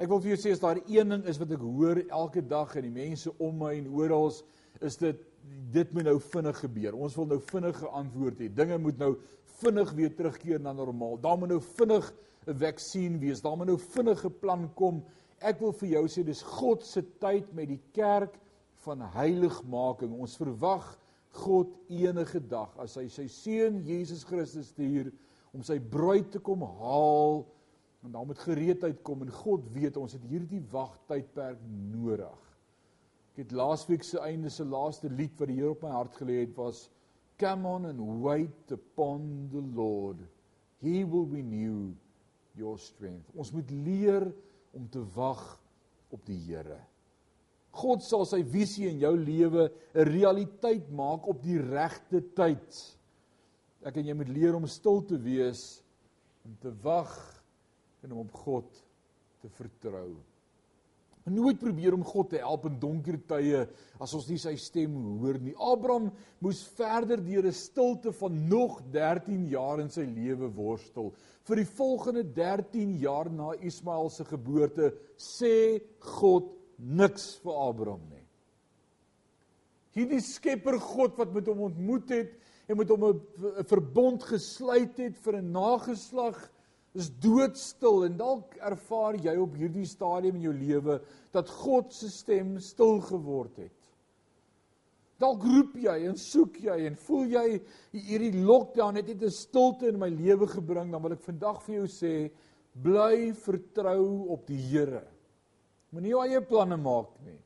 Ek 0.00 0.08
wil 0.08 0.22
vir 0.24 0.32
jou 0.32 0.40
sê 0.40 0.54
as 0.56 0.62
daar 0.62 0.80
een 0.88 1.12
ding 1.14 1.26
is 1.28 1.38
wat 1.38 1.52
ek 1.54 1.62
hoor 1.62 2.00
elke 2.08 2.42
dag 2.42 2.72
en 2.76 2.86
die 2.88 2.94
mense 2.94 3.30
om 3.38 3.58
my 3.60 3.74
en 3.76 3.90
oral 3.92 4.32
is 4.80 4.96
dit 4.98 5.20
dit 5.72 5.92
moet 5.92 6.04
nou 6.04 6.18
vinnig 6.20 6.58
gebeur. 6.58 6.94
Ons 6.94 7.16
wil 7.16 7.26
nou 7.32 7.40
vinnige 7.48 7.88
antwoord 7.88 8.42
hê. 8.42 8.48
Dinge 8.52 8.78
moet 8.78 8.98
nou 9.00 9.14
vinnig 9.62 9.92
weer 9.98 10.14
terugkeer 10.14 10.60
na 10.60 10.72
normaal. 10.76 11.18
Daar 11.20 11.38
moet 11.38 11.54
nou 11.54 11.60
vinnig 11.60 12.12
'n 12.46 12.58
vaksin 12.58 13.18
wees. 13.18 13.40
Daar 13.40 13.56
moet 13.56 13.66
nou 13.66 13.78
vinnige 13.78 14.30
plan 14.30 14.70
kom. 14.74 15.04
Ek 15.38 15.60
wil 15.60 15.72
vir 15.72 15.88
jou 15.88 16.06
sê 16.08 16.24
dis 16.24 16.42
God 16.42 16.84
se 16.84 17.02
tyd 17.18 17.52
met 17.54 17.68
die 17.68 17.80
kerk 17.92 18.38
van 18.84 19.00
heiligmaking. 19.00 20.12
Ons 20.12 20.36
verwag 20.36 20.98
God 21.30 21.68
enige 21.88 22.40
dag 22.40 22.76
as 22.78 22.96
hy 22.96 23.08
sy 23.08 23.26
seun 23.26 23.80
Jesus 23.86 24.24
Christus 24.24 24.68
stuur 24.68 25.12
om 25.52 25.62
sy 25.62 25.78
bruid 25.78 26.30
te 26.30 26.38
kom 26.38 26.62
haal 26.62 27.46
en 28.02 28.12
dan 28.12 28.26
moet 28.26 28.38
gereedheid 28.38 29.02
kom 29.02 29.22
en 29.22 29.30
God 29.30 29.68
weet 29.72 29.96
ons 29.96 30.12
het 30.12 30.24
hierdie 30.28 30.62
wagtydperk 30.72 31.60
nodig. 31.92 32.51
Ek 33.32 33.46
het 33.46 33.54
laasweek 33.56 34.04
se 34.04 34.20
einde 34.20 34.50
se 34.52 34.64
laaste 34.68 35.08
lied 35.08 35.38
wat 35.40 35.48
die 35.48 35.56
Here 35.56 35.72
op 35.72 35.84
my 35.86 35.94
hart 35.94 36.18
gelê 36.20 36.42
het 36.42 36.56
was 36.60 36.90
Come 37.40 37.66
on 37.66 37.86
and 37.88 38.00
wait 38.22 38.70
upon 38.70 39.48
the 39.50 39.62
Lord. 39.74 40.20
He 40.82 41.02
will 41.02 41.26
renew 41.26 41.94
your 42.54 42.78
strength. 42.78 43.30
Ons 43.34 43.50
moet 43.56 43.70
leer 43.72 44.28
om 44.76 44.84
te 44.92 45.00
wag 45.16 45.40
op 46.12 46.20
die 46.28 46.38
Here. 46.44 46.78
God 47.72 48.04
sal 48.04 48.26
sy 48.28 48.42
visie 48.44 48.90
in 48.90 49.00
jou 49.00 49.14
lewe 49.16 49.70
'n 49.94 50.04
realiteit 50.12 50.90
maak 50.92 51.26
op 51.26 51.40
die 51.42 51.58
regte 51.58 52.20
tyd. 52.36 52.98
Ek 53.82 53.96
en 53.96 54.06
jy 54.06 54.14
moet 54.14 54.28
leer 54.28 54.54
om 54.54 54.66
stil 54.66 55.00
te 55.02 55.16
wees 55.16 55.82
om 56.44 56.54
te 56.60 56.72
wag 56.82 57.42
en 58.02 58.12
om 58.12 58.18
op 58.26 58.32
God 58.44 58.68
te 59.40 59.48
vertrou. 59.48 60.16
Nooit 61.30 61.58
probeer 61.60 61.94
om 61.94 62.02
God 62.02 62.32
te 62.32 62.40
help 62.42 62.64
in 62.66 62.78
donker 62.82 63.18
tye 63.30 63.60
as 64.02 64.14
ons 64.16 64.26
nie 64.26 64.40
sy 64.42 64.56
stem 64.58 64.96
hoor 65.20 65.38
nie. 65.38 65.54
Abraham 65.54 66.08
moes 66.42 66.64
verder 66.74 67.22
deur 67.22 67.46
'n 67.46 67.52
stilte 67.52 68.12
van 68.12 68.48
nog 68.48 68.80
13 68.90 69.46
jaar 69.46 69.80
in 69.80 69.88
sy 69.88 70.02
lewe 70.02 70.48
worstel. 70.50 71.12
Vir 71.44 71.56
die 71.56 71.70
volgende 71.78 72.24
13 72.24 72.98
jaar 72.98 73.30
na 73.30 73.52
Ismael 73.60 74.10
se 74.10 74.24
geboorte 74.24 74.92
sê 75.16 75.80
God 76.00 76.50
niks 76.78 77.38
vir 77.44 77.54
Abraham 77.54 78.02
nie. 78.10 78.26
Hierdie 79.94 80.20
Skepper 80.20 80.78
God 80.80 81.18
wat 81.18 81.32
met 81.32 81.46
hom 81.46 81.60
ontmoet 81.60 82.10
het 82.10 82.32
en 82.68 82.76
met 82.76 82.88
hom 82.88 83.04
'n 83.04 83.64
verbond 83.68 84.22
gesluit 84.22 84.98
het 84.98 85.16
vir 85.18 85.36
'n 85.36 85.52
nageslag 85.52 86.50
is 86.94 87.08
doodstil 87.22 88.04
en 88.06 88.16
dalk 88.18 88.56
ervaar 88.60 89.16
jy 89.16 89.34
op 89.40 89.54
hierdie 89.56 89.86
stadium 89.88 90.36
in 90.36 90.48
jou 90.48 90.56
lewe 90.56 90.98
dat 91.32 91.48
God 91.62 91.92
se 91.96 92.10
stem 92.12 92.58
stil 92.60 93.00
geword 93.00 93.62
het. 93.64 93.78
Dalk 95.22 95.44
roep 95.46 95.76
jy 95.78 95.94
en 96.08 96.16
soek 96.18 96.58
jy 96.64 96.76
en 96.88 96.96
voel 97.06 97.30
jy 97.36 97.46
hierdie 97.94 98.42
lockdown 98.42 98.98
het 98.98 99.08
net 99.08 99.22
'n 99.22 99.30
stilte 99.30 99.88
in 99.88 99.98
my 99.98 100.08
lewe 100.08 100.46
gebring, 100.46 100.90
dan 100.90 101.02
wil 101.02 101.12
ek 101.12 101.22
vandag 101.22 101.62
vir 101.62 101.74
jou 101.76 101.86
sê, 101.86 102.30
bly 102.74 103.32
vertrou 103.32 104.28
op 104.32 104.46
die 104.46 104.58
Here. 104.58 105.04
Moenie 105.92 106.10
jou 106.10 106.22
eie 106.24 106.40
planne 106.40 106.76
maak 106.76 107.20
nie. 107.24 107.38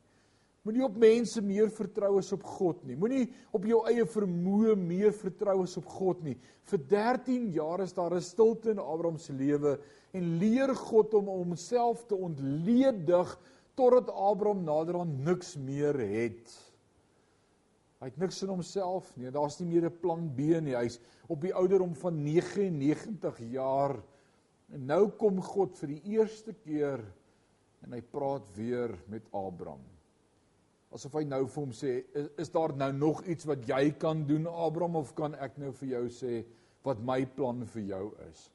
Moenie 0.67 0.83
op 0.83 0.97
mense 0.99 1.39
meer 1.47 1.69
vertrou 1.71 2.17
as 2.19 2.33
op 2.35 2.43
God 2.57 2.81
nie. 2.89 2.97
Moenie 2.99 3.29
op 3.55 3.67
jou 3.71 3.85
eie 3.87 4.03
vermoë 4.11 4.75
meer 4.81 5.13
vertrou 5.15 5.61
as 5.63 5.77
op 5.79 5.87
God 5.95 6.25
nie. 6.27 6.35
Vir 6.67 6.81
13 6.91 7.53
jaar 7.55 7.85
is 7.85 7.95
daar 7.95 8.17
'n 8.17 8.21
stilte 8.21 8.71
in 8.71 8.83
Abraham 8.83 9.19
se 9.19 9.33
lewe 9.33 9.79
en 10.13 10.39
leer 10.39 10.75
God 10.75 11.15
om 11.15 11.27
homself 11.27 12.05
te 12.07 12.17
ontledig 12.17 13.39
totdat 13.77 14.11
Abraham 14.11 14.65
naderhand 14.65 15.25
niks 15.25 15.57
meer 15.57 15.95
het. 15.95 16.51
Hy 18.01 18.11
het 18.11 18.19
niks 18.19 18.43
in 18.43 18.49
homself 18.49 19.17
nie. 19.17 19.31
Daar's 19.31 19.61
nie 19.61 19.69
meer 19.69 19.87
'n 19.87 20.01
plan 20.01 20.35
B 20.35 20.61
nie. 20.61 20.75
Hy's 20.75 20.99
op 21.29 21.41
die 21.41 21.55
ouderdom 21.55 21.95
van 21.95 22.23
99 22.23 23.39
jaar. 23.53 24.03
En 24.73 24.87
nou 24.87 25.11
kom 25.11 25.41
God 25.41 25.79
vir 25.79 25.89
die 25.89 26.03
eerste 26.19 26.53
keer 26.53 27.05
en 27.83 27.93
hy 27.93 28.01
praat 28.01 28.49
weer 28.57 28.99
met 29.07 29.23
Abraham. 29.31 29.96
Asof 30.97 31.19
hy 31.19 31.27
nou 31.29 31.43
vir 31.45 31.61
hom 31.61 31.73
sê, 31.77 31.91
is, 32.17 32.29
is 32.47 32.53
daar 32.55 32.73
nou 32.73 32.89
nog 32.97 33.19
iets 33.29 33.45
wat 33.49 33.67
jy 33.69 33.91
kan 34.01 34.23
doen 34.29 34.49
Abraham 34.49 35.03
of 35.03 35.13
kan 35.19 35.35
ek 35.45 35.59
nou 35.61 35.75
vir 35.83 35.91
jou 35.91 36.05
sê 36.23 36.39
wat 36.87 37.03
my 37.05 37.19
plan 37.37 37.61
vir 37.75 37.91
jou 37.91 38.05
is? 38.31 38.47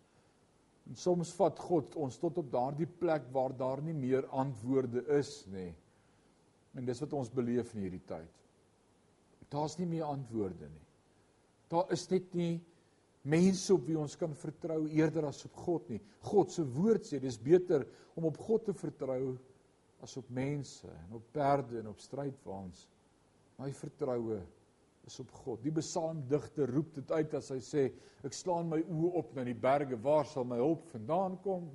En 0.89 0.97
soms 0.97 1.33
vat 1.37 1.59
God 1.61 1.93
ons 2.01 2.17
tot 2.17 2.39
op 2.41 2.49
daardie 2.49 2.89
plek 2.89 3.27
waar 3.35 3.53
daar 3.57 3.83
nie 3.85 3.93
meer 3.93 4.25
antwoorde 4.33 5.03
is 5.19 5.43
nie. 5.53 5.69
En 6.73 6.87
dis 6.87 7.03
wat 7.03 7.13
ons 7.19 7.29
beleef 7.29 7.75
in 7.75 7.85
hierdie 7.85 8.05
tyd. 8.09 8.41
Daar's 9.51 9.77
nie 9.77 9.89
meer 9.91 10.07
antwoorde 10.07 10.69
nie. 10.71 10.85
Daar 11.71 11.91
is 11.93 12.07
net 12.09 12.33
nie 12.35 12.55
mense 13.27 13.69
op 13.75 13.85
wie 13.85 13.99
ons 13.99 14.17
kan 14.17 14.33
vertrou 14.33 14.81
eerder 14.89 15.27
as 15.29 15.43
op 15.45 15.61
God 15.67 15.89
nie. 15.93 16.01
God 16.25 16.49
se 16.51 16.65
woord 16.65 17.05
sê 17.05 17.19
dis 17.21 17.37
beter 17.37 17.85
om 18.17 18.25
op 18.31 18.39
God 18.41 18.65
te 18.65 18.75
vertrou 18.75 19.35
as 20.01 20.17
op 20.17 20.29
mense 20.33 20.89
en 20.89 21.13
op 21.17 21.27
perde 21.31 21.79
en 21.79 21.91
op 21.91 21.99
strydwaans. 22.01 22.87
My 23.61 23.69
vertroue 23.77 24.39
is 25.05 25.19
op 25.21 25.31
God. 25.43 25.61
Die 25.63 25.73
psalmdigter 25.75 26.69
roep 26.73 26.95
dit 26.97 27.11
uit 27.11 27.33
as 27.37 27.51
hy 27.53 27.59
sê 27.65 27.85
ek 28.25 28.35
slaan 28.37 28.69
my 28.69 28.81
oë 28.81 29.13
op 29.21 29.33
na 29.35 29.45
die 29.45 29.57
berge, 29.57 29.97
waar 30.01 30.27
sal 30.29 30.45
my 30.47 30.59
hulp 30.61 30.87
vandaan 30.93 31.37
kom? 31.45 31.69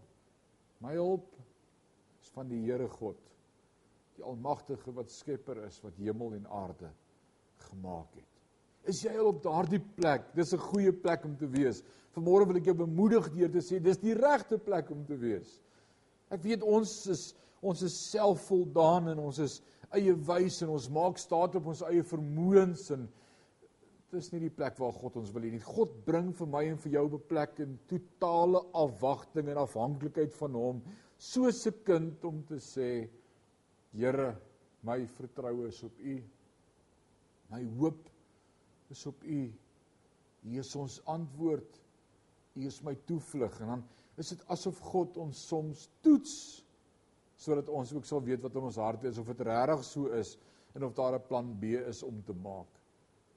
My 0.82 0.94
hulp 0.98 1.32
is 2.22 2.30
van 2.34 2.50
die 2.50 2.62
Here 2.64 2.88
God, 2.98 3.18
die 4.18 4.24
almagtige 4.26 4.94
wat 4.94 5.12
skepper 5.14 5.64
is 5.66 5.78
wat 5.84 5.98
hemel 6.00 6.36
en 6.38 6.48
aarde 6.50 6.90
gemaak 7.68 8.14
het. 8.14 8.32
Is 8.86 9.02
jy 9.02 9.16
al 9.18 9.32
op 9.32 9.42
daardie 9.42 9.82
plek? 9.96 10.28
Dis 10.34 10.52
'n 10.54 10.62
goeie 10.70 10.92
plek 10.92 11.24
om 11.24 11.36
te 11.36 11.48
wees. 11.50 11.82
Vanmôre 12.14 12.46
wil 12.46 12.56
ek 12.56 12.64
jou 12.70 12.74
bemoedig 12.74 13.32
deur 13.34 13.50
te 13.50 13.60
sê 13.60 13.80
dis 13.82 13.98
die 13.98 14.14
regte 14.14 14.58
plek 14.58 14.90
om 14.90 15.04
te 15.04 15.16
wees. 15.16 15.60
Ek 16.30 16.42
weet 16.42 16.62
ons 16.62 17.06
is 17.06 17.34
ons 17.66 17.82
is 17.82 17.96
selfvoldaan 18.10 19.12
en 19.12 19.22
ons 19.28 19.38
is 19.42 19.60
eie 19.94 20.14
wys 20.28 20.62
en 20.64 20.74
ons 20.74 20.88
maak 20.92 21.18
staat 21.18 21.56
op 21.58 21.70
ons 21.72 21.82
eie 21.88 22.04
vermoëns 22.06 22.90
en 22.96 23.06
dis 24.14 24.32
nie 24.32 24.40
die 24.46 24.54
plek 24.54 24.78
waar 24.80 24.94
God 24.94 25.18
ons 25.20 25.32
wil 25.34 25.44
hê 25.44 25.50
nie. 25.52 25.62
God 25.62 25.92
bring 26.06 26.30
vir 26.38 26.48
my 26.50 26.62
en 26.70 26.78
vir 26.78 26.92
jou 26.92 27.06
'n 27.08 27.26
plek 27.28 27.60
in 27.60 27.78
totale 27.90 28.62
afwagting 28.72 29.48
en 29.48 29.58
afhanklikheid 29.58 30.32
van 30.34 30.52
hom, 30.54 30.82
soos 31.18 31.66
'n 31.66 31.82
kind 31.84 32.24
om 32.24 32.42
te 32.44 32.56
sê 32.56 33.08
Here, 33.96 34.36
my 34.84 35.06
vertroue 35.06 35.68
is 35.68 35.82
op 35.82 35.98
U. 36.04 36.22
My 37.48 37.62
hoop 37.78 38.10
is 38.90 39.06
op 39.06 39.22
U. 39.24 39.52
U 40.44 40.58
is 40.58 40.74
ons 40.76 40.98
antwoord. 41.06 41.80
U 42.56 42.66
is 42.66 42.82
my 42.82 42.94
toevlug 43.08 43.60
en 43.60 43.66
dan 43.66 43.84
is 44.16 44.32
dit 44.34 44.44
asof 44.52 44.78
God 44.80 45.16
ons 45.16 45.40
soms 45.48 45.88
toets 46.04 46.65
sodat 47.36 47.68
ons 47.68 47.92
ook 47.92 48.04
sal 48.08 48.22
weet 48.24 48.42
wat 48.42 48.54
in 48.56 48.68
ons 48.68 48.80
harte 48.80 49.08
is 49.08 49.18
of 49.18 49.28
dit 49.32 49.40
regtig 49.48 49.84
so 49.84 50.10
is 50.16 50.36
en 50.74 50.84
of 50.84 50.94
daar 50.96 51.14
'n 51.18 51.26
plan 51.28 51.54
B 51.60 51.76
is 51.88 52.02
om 52.02 52.22
te 52.22 52.32
maak. 52.32 52.68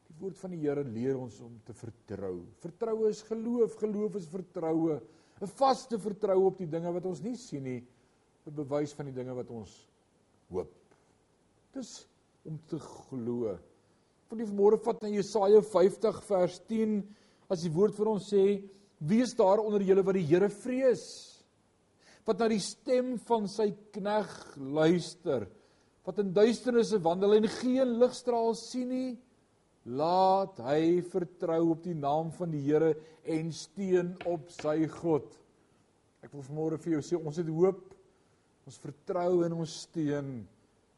Die 0.07 0.15
woord 0.19 0.37
van 0.37 0.51
die 0.51 0.59
Here 0.59 0.83
leer 0.83 1.17
ons 1.17 1.39
om 1.39 1.61
te 1.65 1.73
vertrou. 1.73 2.45
Vertroue 2.59 3.09
is 3.09 3.21
geloof, 3.21 3.75
geloof 3.75 4.15
is 4.15 4.27
vertroue, 4.27 5.01
'n 5.41 5.47
vaste 5.47 5.99
vertroue 5.99 6.45
op 6.45 6.57
die 6.57 6.67
dinge 6.67 6.91
wat 6.91 7.05
ons 7.05 7.21
nie 7.21 7.35
sien 7.35 7.63
nie, 7.63 7.83
'n 8.47 8.55
bewys 8.55 8.93
van 8.93 9.05
die 9.05 9.13
dinge 9.13 9.33
wat 9.33 9.49
ons 9.49 9.87
hoop. 10.49 10.73
Dis 11.73 12.07
om 12.45 12.59
te 12.67 12.79
glo 12.79 13.59
van 14.29 14.37
die 14.37 14.45
vanmôre 14.45 14.77
vat 14.85 15.01
na 15.01 15.09
Jesaja 15.09 15.61
50 15.61 16.23
vers 16.23 16.59
10 16.69 16.99
as 17.49 17.63
die 17.65 17.71
woord 17.73 17.95
vir 17.97 18.07
ons 18.07 18.27
sê 18.29 18.43
wie 19.09 19.21
is 19.23 19.33
daar 19.33 19.61
onder 19.63 19.81
julle 19.81 20.03
wat 20.05 20.13
die 20.19 20.27
Here 20.29 20.49
vrees 20.49 21.03
wat 22.29 22.43
na 22.43 22.49
die 22.51 22.61
stem 22.61 23.15
van 23.25 23.47
sy 23.49 23.71
knegg 23.95 24.35
luister 24.57 25.47
wat 26.07 26.21
in 26.21 26.33
duisternisse 26.35 27.01
wandel 27.05 27.39
en 27.39 27.49
geen 27.59 27.97
ligstraal 28.01 28.53
sien 28.57 28.93
nie 28.93 29.11
laat 29.89 30.59
hy 30.61 31.01
vertrou 31.09 31.61
op 31.73 31.83
die 31.87 31.97
naam 31.97 32.29
van 32.35 32.53
die 32.53 32.61
Here 32.67 32.93
en 33.25 33.49
steun 33.55 34.13
op 34.29 34.51
sy 34.53 34.83
God 34.99 35.33
ek 36.21 36.35
wil 36.35 36.45
vanmôre 36.45 36.79
vir 36.83 36.97
jou 36.97 37.03
sê 37.09 37.19
ons 37.19 37.41
het 37.41 37.49
hoop 37.49 37.89
ons 38.69 38.81
vertrou 38.83 39.41
en 39.47 39.57
ons 39.63 39.75
steun 39.87 40.33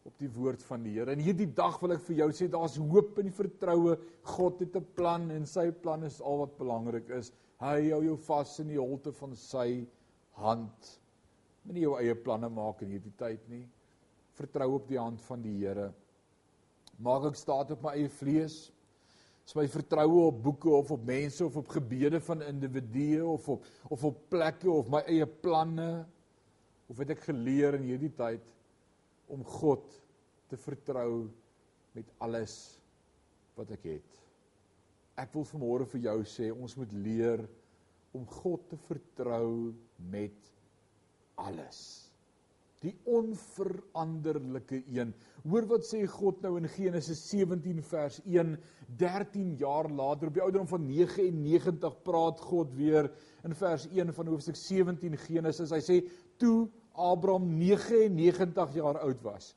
op 0.08 0.18
die 0.20 0.30
woord 0.34 0.64
van 0.66 0.82
die 0.86 0.96
Here. 0.96 1.14
En 1.14 1.22
hierdie 1.22 1.50
dag 1.56 1.78
wil 1.82 1.94
ek 1.96 2.04
vir 2.08 2.24
jou 2.24 2.30
sê 2.36 2.48
daar's 2.52 2.78
hoop 2.80 3.20
en 3.22 3.30
vertroue. 3.38 3.98
God 4.36 4.64
het 4.64 4.76
'n 4.76 4.88
plan 4.96 5.30
en 5.32 5.46
sy 5.46 5.70
plan 5.72 6.04
is 6.04 6.22
al 6.22 6.40
wat 6.40 6.58
belangrik 6.58 7.10
is. 7.10 7.32
Hy 7.60 7.92
hou 7.92 8.02
jou 8.04 8.18
vas 8.18 8.60
in 8.60 8.68
die 8.68 8.80
holte 8.80 9.12
van 9.14 9.36
sy 9.36 9.86
hand. 10.32 11.01
Moenie 11.68 11.86
jou 11.86 11.96
eie 12.00 12.16
planne 12.18 12.50
maak 12.50 12.82
in 12.86 12.96
hierdie 12.96 13.14
tyd 13.20 13.44
nie. 13.52 13.64
Vertrou 14.38 14.74
op 14.80 14.88
die 14.90 15.00
hand 15.00 15.22
van 15.28 15.44
die 15.44 15.54
Here. 15.60 15.92
Maak 17.02 17.28
ek 17.32 17.38
staat 17.40 17.74
op 17.76 17.84
my 17.86 17.94
eie 18.00 18.10
vlees? 18.14 18.72
Is 19.46 19.56
my 19.58 19.66
vertroue 19.70 20.28
op 20.30 20.40
boeke 20.46 20.70
of 20.74 20.92
op 20.94 21.06
mense 21.06 21.44
of 21.46 21.58
op 21.60 21.70
gebede 21.74 22.22
van 22.24 22.44
individue 22.46 23.26
of 23.26 23.50
op 23.50 23.66
of 23.90 24.06
op 24.10 24.20
plekke 24.32 24.70
of 24.72 24.90
my 24.90 25.02
eie 25.10 25.28
planne? 25.28 26.06
Of 26.90 27.02
het 27.02 27.14
ek 27.16 27.26
geleer 27.30 27.78
in 27.78 27.90
hierdie 27.90 28.14
tyd 28.18 28.46
om 29.32 29.44
God 29.48 29.86
te 30.52 30.60
vertrou 30.60 31.28
met 31.96 32.08
alles 32.24 32.56
wat 33.58 33.72
ek 33.76 33.86
het. 33.94 34.22
Ek 35.20 35.34
wil 35.36 35.46
vanmôre 35.48 35.88
vir 35.94 36.08
jou 36.08 36.18
sê 36.28 36.50
ons 36.52 36.78
moet 36.80 36.96
leer 37.06 37.46
om 38.18 38.26
God 38.42 38.66
te 38.72 38.80
vertrou 38.88 39.72
met 40.12 40.34
alles. 40.34 40.61
Die 42.82 42.94
onveranderlike 43.06 44.80
een. 44.90 45.12
Hoor 45.46 45.68
wat 45.70 45.86
sê 45.86 46.02
God 46.10 46.42
nou 46.42 46.56
in 46.58 46.70
Genesis 46.70 47.22
17 47.30 47.82
vers 47.86 48.18
1, 48.26 48.56
13 48.98 49.52
jaar 49.62 49.90
later 49.90 50.32
op 50.32 50.38
die 50.38 50.44
ouderdom 50.44 50.70
van 50.70 50.88
99 50.88 52.00
praat 52.06 52.42
God 52.42 52.74
weer 52.78 53.12
in 53.46 53.56
vers 53.58 53.86
1 53.90 54.14
van 54.18 54.32
hoofstuk 54.34 54.58
17 54.58 55.18
Genesis. 55.28 55.74
Hy 55.74 55.82
sê 55.86 56.00
toe 56.42 56.70
Abraham 56.98 57.52
99 57.58 58.74
jaar 58.76 59.00
oud 59.06 59.22
was, 59.26 59.54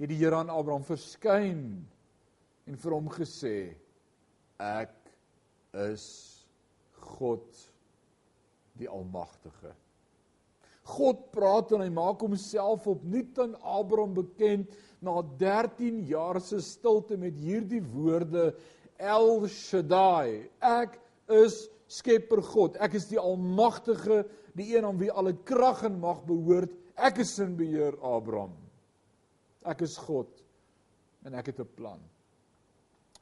het 0.00 0.08
die 0.10 0.18
Here 0.18 0.40
aan 0.40 0.52
Abraham 0.52 0.84
verskyn 0.88 1.62
en 2.68 2.80
vir 2.80 2.96
hom 2.96 3.08
gesê: 3.12 3.56
Ek 4.58 4.96
is 5.88 6.06
God 7.18 7.46
die 8.78 8.88
Almagtige. 8.88 9.72
God 10.98 11.28
praat 11.34 11.72
en 11.76 11.84
hy 11.84 11.90
maak 11.94 12.22
homself 12.24 12.86
opnuut 12.90 13.38
aan 13.42 13.54
Abraham 13.62 14.16
bekend 14.18 14.74
na 15.04 15.20
13 15.40 16.02
jaar 16.10 16.40
se 16.42 16.60
stilte 16.64 17.18
met 17.20 17.38
hierdie 17.38 17.82
woorde 17.94 18.50
El 18.98 19.46
Shaddai. 19.46 20.48
Ek 20.58 20.98
is 21.30 21.68
Skepper 21.88 22.42
God. 22.44 22.76
Ek 22.82 22.98
is 22.98 23.06
die 23.08 23.20
Almagtige 23.20 24.24
die 24.58 24.74
een 24.74 24.84
aan 24.84 24.98
wie 25.00 25.12
alle 25.12 25.36
krag 25.46 25.84
en 25.86 26.00
mag 26.02 26.24
behoort. 26.26 26.74
Ek 26.98 27.22
is 27.22 27.36
in 27.40 27.54
beheer, 27.56 27.94
Abraham. 28.02 28.56
Ek 29.68 29.86
is 29.86 29.96
God 30.02 30.32
en 31.26 31.34
ek 31.38 31.52
het 31.52 31.60
'n 31.60 31.74
plan. 31.76 32.00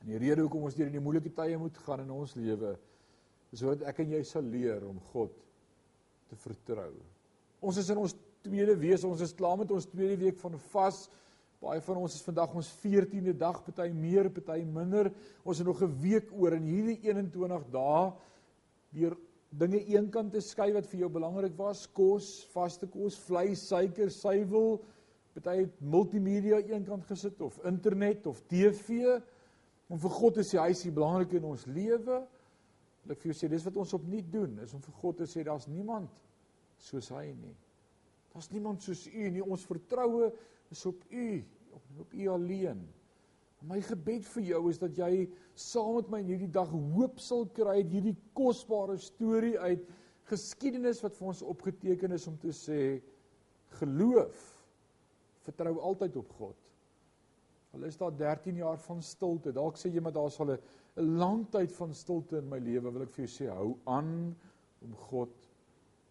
En 0.00 0.08
die 0.08 0.18
rede 0.18 0.42
hoekom 0.42 0.64
ons 0.64 0.74
deur 0.74 0.90
die 0.90 1.00
moeilike 1.00 1.32
tye 1.34 1.58
moet 1.58 1.76
gaan 1.84 2.00
in 2.00 2.10
ons 2.10 2.34
lewe 2.34 2.76
is 3.52 3.60
sodat 3.60 3.86
ek 3.88 4.00
en 4.00 4.10
jy 4.16 4.22
sal 4.24 4.42
leer 4.42 4.84
om 4.86 4.98
God 5.12 5.32
te 6.28 6.36
vertrou. 6.36 6.92
Ons 7.60 7.78
is 7.80 7.90
in 7.92 8.00
ons 8.00 8.14
tweede 8.46 8.76
week, 8.78 9.04
ons 9.04 9.22
is 9.24 9.34
klaar 9.34 9.56
met 9.58 9.70
ons 9.74 9.88
tweede 9.90 10.16
week 10.20 10.38
van 10.42 10.58
vas. 10.72 11.06
Baie 11.62 11.80
van 11.80 12.00
ons 12.02 12.14
is 12.14 12.24
vandag 12.24 12.52
ons 12.54 12.68
14de 12.82 13.32
dag, 13.36 13.62
party 13.64 13.88
meer, 13.96 14.28
party 14.30 14.60
minder. 14.64 15.10
Ons 15.44 15.58
het 15.58 15.66
nog 15.66 15.82
'n 15.82 15.96
week 16.02 16.32
oor 16.32 16.52
in 16.52 16.66
hierdie 16.66 17.00
21 17.02 17.64
dae 17.70 18.12
deur 18.92 19.16
dinge 19.50 19.80
eenkant 19.86 20.32
te 20.32 20.40
skei 20.40 20.72
wat 20.72 20.86
vir 20.86 21.00
jou 21.00 21.08
belangrik 21.08 21.56
was, 21.56 21.86
kos, 21.86 22.44
vaste 22.52 22.86
kos, 22.86 23.16
vleis, 23.16 23.68
suiker, 23.68 24.10
suiwel, 24.10 24.82
party 25.34 25.56
het 25.62 25.80
multimedia 25.80 26.60
eenkant 26.60 27.04
gesit 27.04 27.40
of 27.40 27.58
internet 27.64 28.26
of 28.26 28.42
TV 28.48 29.20
Om 29.86 30.00
vir 30.02 30.14
God 30.18 30.34
te 30.34 30.44
sê 30.46 30.58
hy 30.58 30.72
is 30.74 30.82
die 30.82 30.94
belangrike 30.94 31.38
in 31.38 31.46
ons 31.46 31.66
lewe. 31.70 32.22
Ek 33.06 33.20
vir 33.22 33.30
jou 33.30 33.36
sê 33.38 33.50
dis 33.50 33.66
wat 33.68 33.76
ons 33.78 33.94
opnuut 33.94 34.30
doen, 34.32 34.56
is 34.64 34.72
om 34.74 34.82
vir 34.82 34.96
God 35.02 35.20
te 35.20 35.28
sê 35.30 35.44
daar's 35.46 35.68
niemand 35.70 36.10
soos 36.78 37.08
hy 37.14 37.30
nie. 37.34 37.54
Daar's 38.32 38.50
niemand 38.52 38.82
soos 38.84 39.06
u 39.08 39.30
nie. 39.32 39.42
Ons 39.42 39.64
vertroue 39.64 40.30
is 40.70 40.84
op 40.86 41.04
u, 41.10 41.44
op, 41.72 41.84
op 42.04 42.14
u 42.14 42.28
alleen. 42.28 42.82
My 43.66 43.80
gebed 43.82 44.26
vir 44.34 44.44
jou 44.50 44.60
is 44.70 44.78
dat 44.78 44.98
jy 45.00 45.26
saam 45.58 45.96
met 45.96 46.10
my 46.12 46.20
in 46.22 46.34
hierdie 46.34 46.52
dag 46.52 46.68
hoop 46.70 47.18
sal 47.22 47.46
kry 47.56 47.80
uit 47.80 47.94
hierdie 47.94 48.16
kosbare 48.36 48.98
storie 49.00 49.56
uit 49.58 49.86
geskiedenis 50.28 51.00
wat 51.04 51.16
vir 51.16 51.30
ons 51.32 51.42
opgeteken 51.46 52.12
is 52.14 52.26
om 52.28 52.36
te 52.42 52.52
sê 52.54 52.80
geloof 53.80 54.44
vertrou 55.46 55.76
altyd 55.88 56.18
op 56.20 56.30
God. 56.38 56.56
Al 57.76 57.86
is 57.88 57.98
daar 58.00 58.14
13 58.16 58.60
jaar 58.60 58.78
van 58.86 59.02
stilte, 59.04 59.52
dalk 59.54 59.78
sê 59.78 59.90
jy 59.92 60.02
maar 60.02 60.14
daar's 60.16 60.38
al 60.40 60.56
'n 60.56 61.18
lang 61.18 61.46
tyd 61.50 61.72
van 61.72 61.94
stilte 61.94 62.38
in 62.38 62.48
my 62.48 62.58
lewe, 62.58 62.90
wil 62.90 63.02
ek 63.02 63.12
vir 63.16 63.26
jou 63.26 63.32
sê 63.32 63.50
hou 63.52 63.76
aan 63.84 64.36
om 64.82 64.94
God 65.08 65.45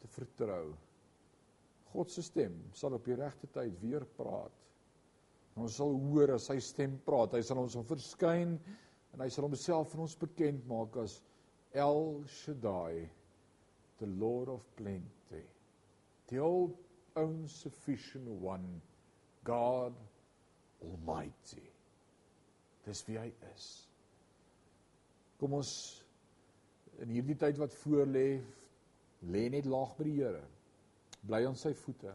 te 0.05 0.13
vertrou. 0.13 0.69
God 1.93 2.11
se 2.11 2.23
stem 2.25 2.55
sal 2.75 2.95
op 2.97 3.05
die 3.07 3.17
regte 3.17 3.49
tyd 3.55 3.75
weer 3.81 4.05
praat. 4.17 4.63
Ons 5.55 5.77
sal 5.79 5.95
hoor 6.09 6.35
as 6.35 6.49
sy 6.49 6.57
stem 6.63 6.97
praat. 7.05 7.37
Hy 7.37 7.43
sal 7.45 7.61
ons 7.61 7.77
verskyn 7.87 8.57
en 9.15 9.23
hy 9.23 9.29
sal 9.31 9.47
homself 9.47 9.93
aan 9.95 10.03
ons 10.05 10.17
bekend 10.19 10.65
maak 10.67 10.97
as 10.99 11.21
El 11.75 12.23
Shaddai, 12.31 13.05
the 13.99 14.09
Lord 14.19 14.51
of 14.51 14.65
plenty. 14.75 15.43
The 16.27 16.39
all 16.43 16.73
own 17.15 17.47
sufficient 17.47 18.27
one, 18.27 18.81
God 19.43 19.95
Almighty. 20.83 21.63
Dis 22.85 23.03
wie 23.07 23.17
hy 23.19 23.29
is. 23.53 23.69
Kom 25.39 25.55
ons 25.57 25.71
in 27.03 27.11
hierdie 27.15 27.37
tyd 27.39 27.59
wat 27.59 27.73
voor 27.83 28.07
lê, 29.31 29.49
net 29.49 29.65
laag 29.65 29.95
by 29.97 30.07
die 30.07 30.15
Here. 30.19 30.43
Bly 31.25 31.45
aan 31.45 31.57
sy 31.57 31.73
voete. 31.73 32.13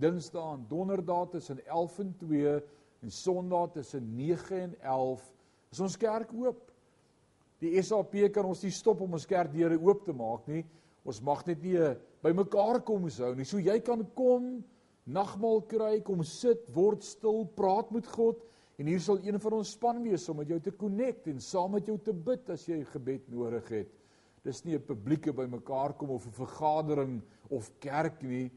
Dinsdae 0.00 0.54
en 0.54 0.66
Donderdae 0.68 1.28
tussen 1.34 1.66
11 1.66 1.98
en 2.04 2.12
2 2.22 2.54
en 3.00 3.10
Sondae 3.10 3.70
tussen 3.74 4.14
9 4.16 4.60
en 4.60 4.74
11 4.80 5.24
is 5.70 5.80
ons 5.80 5.96
kerk 5.96 6.32
oop. 6.34 6.70
Die 7.60 7.74
SAP 7.82 8.16
kan 8.34 8.48
ons 8.48 8.62
nie 8.64 8.72
stop 8.74 9.02
om 9.04 9.18
ons 9.18 9.28
kerkdeure 9.28 9.78
oop 9.78 10.04
te 10.06 10.14
maak 10.16 10.46
nie. 10.48 10.64
Ons 11.04 11.20
mag 11.24 11.44
net 11.48 11.60
nie 11.64 11.76
eh, 11.78 11.94
by 12.22 12.32
mekaar 12.36 12.80
kom 12.84 13.08
sou 13.10 13.34
nie. 13.34 13.46
So 13.48 13.58
jy 13.58 13.78
kan 13.84 14.04
kom, 14.16 14.60
nagmaal 15.10 15.62
kry, 15.70 16.00
kom 16.04 16.22
sit, 16.26 16.66
word 16.74 17.04
stil, 17.04 17.46
praat 17.56 17.90
met 17.94 18.06
God 18.06 18.42
en 18.80 18.88
hier 18.88 19.00
sal 19.04 19.20
een 19.20 19.36
van 19.40 19.58
ons 19.58 19.74
span 19.76 19.98
wees 20.04 20.24
om 20.32 20.38
met 20.40 20.48
jou 20.48 20.60
te 20.64 20.72
connect 20.72 21.26
en 21.28 21.40
saam 21.44 21.74
met 21.76 21.88
jou 21.88 21.98
te 22.00 22.14
bid 22.16 22.48
as 22.52 22.64
jy 22.68 22.78
gebed 22.94 23.26
nodig 23.32 23.66
het. 23.74 23.90
Dis 24.44 24.64
nie 24.64 24.74
'n 24.74 24.86
publieke 24.86 25.32
bymekaar 25.32 25.92
kom 25.98 26.10
of 26.10 26.26
'n 26.26 26.32
vergadering 26.32 27.22
of 27.50 27.70
kerk 27.78 28.22
nie. 28.22 28.50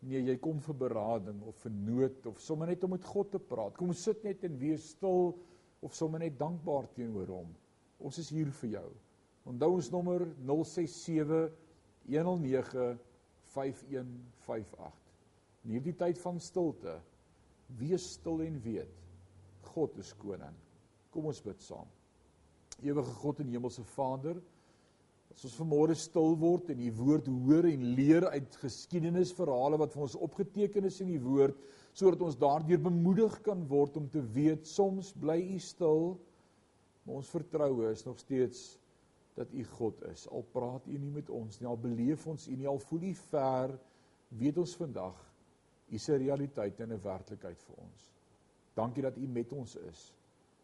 Nee, 0.00 0.22
jy 0.22 0.36
kom 0.36 0.60
vir 0.60 0.74
berading 0.74 1.42
of 1.42 1.56
vir 1.56 1.72
nood 1.72 2.26
of 2.26 2.40
sommer 2.40 2.68
net 2.68 2.84
om 2.84 2.90
met 2.90 3.04
God 3.04 3.30
te 3.30 3.38
praat. 3.38 3.76
Kom 3.76 3.92
sit 3.92 4.24
net 4.24 4.44
en 4.44 4.58
wees 4.58 4.90
stil 4.90 5.38
of 5.82 5.94
sommer 5.94 6.20
net 6.20 6.38
dankbaar 6.38 6.86
teenoor 6.94 7.26
hom. 7.26 7.54
Ons 7.98 8.18
is 8.18 8.30
hier 8.30 8.50
vir 8.50 8.70
jou. 8.70 8.88
Onthou 9.44 9.74
ons 9.74 9.90
nommer 9.90 10.26
067 10.46 11.50
109 12.08 12.98
5158. 13.54 14.98
In 15.64 15.76
hierdie 15.76 15.96
tyd 15.98 16.20
van 16.22 16.40
stilte, 16.40 16.98
wees 17.78 18.06
stil 18.16 18.42
en 18.46 18.60
weet 18.64 18.94
God 19.74 19.96
is 20.00 20.14
koning. 20.20 20.54
Kom 21.12 21.28
ons 21.28 21.42
bid 21.44 21.60
saam. 21.62 21.88
Ewige 22.80 23.12
God 23.20 23.42
en 23.42 23.50
hemelse 23.52 23.84
Vader, 23.94 24.38
As 25.38 25.44
ons 25.46 25.58
vanmôre 25.60 25.94
stil 25.94 26.32
word 26.40 26.70
en 26.72 26.80
die 26.80 26.90
woord 26.98 27.28
hoor 27.30 27.66
en 27.68 27.82
leer 27.94 28.24
uit 28.32 28.56
geskiedenisverhale 28.58 29.78
wat 29.78 29.92
vir 29.94 30.06
ons 30.08 30.16
opgeteken 30.26 30.88
is 30.88 30.96
in 31.04 31.12
die 31.12 31.20
woord, 31.22 31.54
sodat 31.94 32.24
ons 32.26 32.38
daardeur 32.40 32.80
bemoedig 32.82 33.36
kan 33.46 33.60
word 33.70 34.00
om 34.00 34.08
te 34.10 34.22
weet 34.34 34.66
soms 34.66 35.12
bly 35.14 35.36
u 35.54 35.60
stil, 35.62 36.16
maar 37.04 37.20
ons 37.20 37.30
vertroue 37.30 37.92
is 37.92 38.02
nog 38.06 38.18
steeds 38.18 38.64
dat 39.38 39.52
u 39.54 39.64
God 39.78 40.02
is. 40.10 40.26
Al 40.28 40.44
praat 40.52 40.86
u 40.86 40.98
nie 40.98 41.12
met 41.14 41.30
ons 41.30 41.60
nie, 41.60 41.68
al 41.68 41.78
beleef 41.80 42.26
ons 42.26 42.48
u 42.48 42.56
nie, 42.56 42.68
al 42.68 42.80
voel 42.82 43.08
u 43.10 43.14
ver, 43.28 43.74
weet 44.38 44.58
ons 44.58 44.76
vandag 44.76 45.18
u 45.88 45.98
se 45.98 46.16
realiteit 46.20 46.80
en 46.80 46.92
'n 46.92 47.02
werklikheid 47.02 47.62
vir 47.62 47.76
ons. 47.76 48.10
Dankie 48.74 49.02
dat 49.02 49.16
u 49.16 49.26
met 49.26 49.52
ons 49.52 49.76
is. 49.76 50.14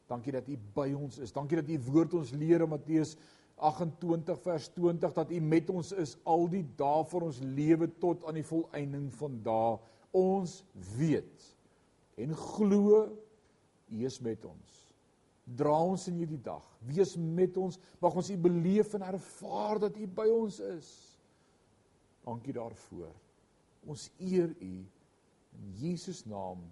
Dankie 0.06 0.32
dat 0.32 0.48
u 0.48 0.58
by 0.74 0.92
ons 0.92 1.18
is. 1.18 1.32
Dankie 1.32 1.56
dat 1.62 1.68
u 1.68 1.78
woord 1.92 2.14
ons 2.14 2.30
leer 2.30 2.60
in 2.60 2.68
Matteus 2.68 3.16
28 3.56 4.40
vers 4.42 4.68
20 4.68 5.12
dat 5.12 5.30
U 5.30 5.40
met 5.40 5.70
ons 5.70 5.92
is 5.92 6.16
al 6.22 6.48
die 6.50 6.64
dae 6.76 7.04
van 7.10 7.28
ons 7.28 7.40
lewe 7.40 7.88
tot 8.02 8.24
aan 8.26 8.38
die 8.40 8.46
volëinding 8.46 9.10
van 9.14 9.36
dae. 9.46 9.76
Ons 10.14 10.62
weet 10.98 11.50
en 12.18 12.34
glo 12.38 13.04
U 13.90 14.04
is 14.06 14.18
met 14.20 14.44
ons. 14.48 14.83
Dra 15.44 15.74
ons 15.84 16.06
in 16.08 16.16
hierdie 16.22 16.40
dag. 16.40 16.64
Wees 16.88 17.16
met 17.20 17.56
ons. 17.60 17.78
Mag 18.00 18.16
ons 18.16 18.30
U 18.32 18.36
beleef 18.46 18.94
en 18.96 19.04
ervaar 19.04 19.82
dat 19.86 19.98
U 20.00 20.08
by 20.08 20.26
ons 20.32 20.60
is. 20.72 20.90
Dankie 22.24 22.54
daarvoor. 22.56 23.12
Ons 23.84 24.08
eer 24.18 24.48
U 24.48 24.74
in 25.54 25.74
Jesus 25.78 26.24
naam. 26.24 26.64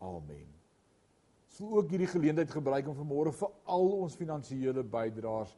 Amen. 0.00 0.48
Sou 1.54 1.76
ook 1.76 1.92
hierdie 1.92 2.10
geleentheid 2.10 2.50
gebruik 2.50 2.88
om 2.90 2.96
vanmôre 2.98 3.34
vir 3.36 3.52
al 3.70 3.92
ons 4.00 4.16
finansiële 4.18 4.82
bydraers 4.82 5.52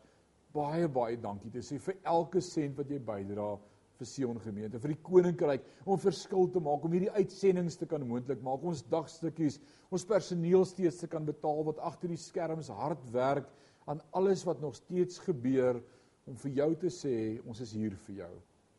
baie 0.56 0.88
baie 0.88 1.16
dankie 1.20 1.52
te 1.52 1.62
sê 1.64 1.78
vir 1.82 1.98
elke 2.16 2.40
sent 2.44 2.76
wat 2.78 2.90
jy 2.90 2.98
bydra 3.10 3.54
vir 3.98 4.08
Sion 4.10 4.40
gemeente, 4.44 4.80
vir 4.82 4.94
die 4.94 5.02
koninkryk 5.02 5.64
om 5.84 6.00
verskil 6.00 6.48
te 6.52 6.62
maak, 6.62 6.84
om 6.84 6.92
hierdie 6.92 7.12
uitsendings 7.16 7.78
te 7.80 7.88
kan 7.90 8.04
moontlik 8.06 8.42
maak, 8.44 8.64
ons 8.64 8.84
dagstukkies, 8.92 9.58
ons 9.90 10.06
personeel 10.08 10.64
steeds 10.68 11.00
te 11.02 11.10
kan 11.10 11.26
betaal 11.26 11.64
wat 11.70 11.82
agter 11.90 12.12
die 12.12 12.20
skerms 12.20 12.68
hard 12.68 13.02
werk 13.14 13.48
aan 13.86 14.02
alles 14.18 14.44
wat 14.46 14.60
nog 14.60 14.76
steeds 14.76 15.20
gebeur 15.24 15.80
om 16.26 16.36
vir 16.42 16.56
jou 16.60 16.70
te 16.86 16.90
sê 16.90 17.16
ons 17.46 17.60
is 17.62 17.74
hier 17.78 17.94
vir 18.06 18.22
jou. 18.24 18.32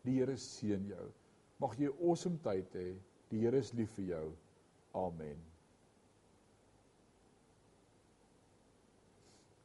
Die 0.07 0.19
Here 0.19 0.37
seën 0.39 0.87
jou. 0.91 1.11
Mag 1.59 1.77
jy 1.79 1.87
'n 1.87 1.99
awesome 1.99 2.37
tyd 2.43 2.73
hê. 2.73 2.95
Die 3.29 3.39
Here 3.39 3.57
is 3.57 3.73
lief 3.73 3.91
vir 3.95 4.05
jou. 4.05 4.25
Amen. 4.93 5.56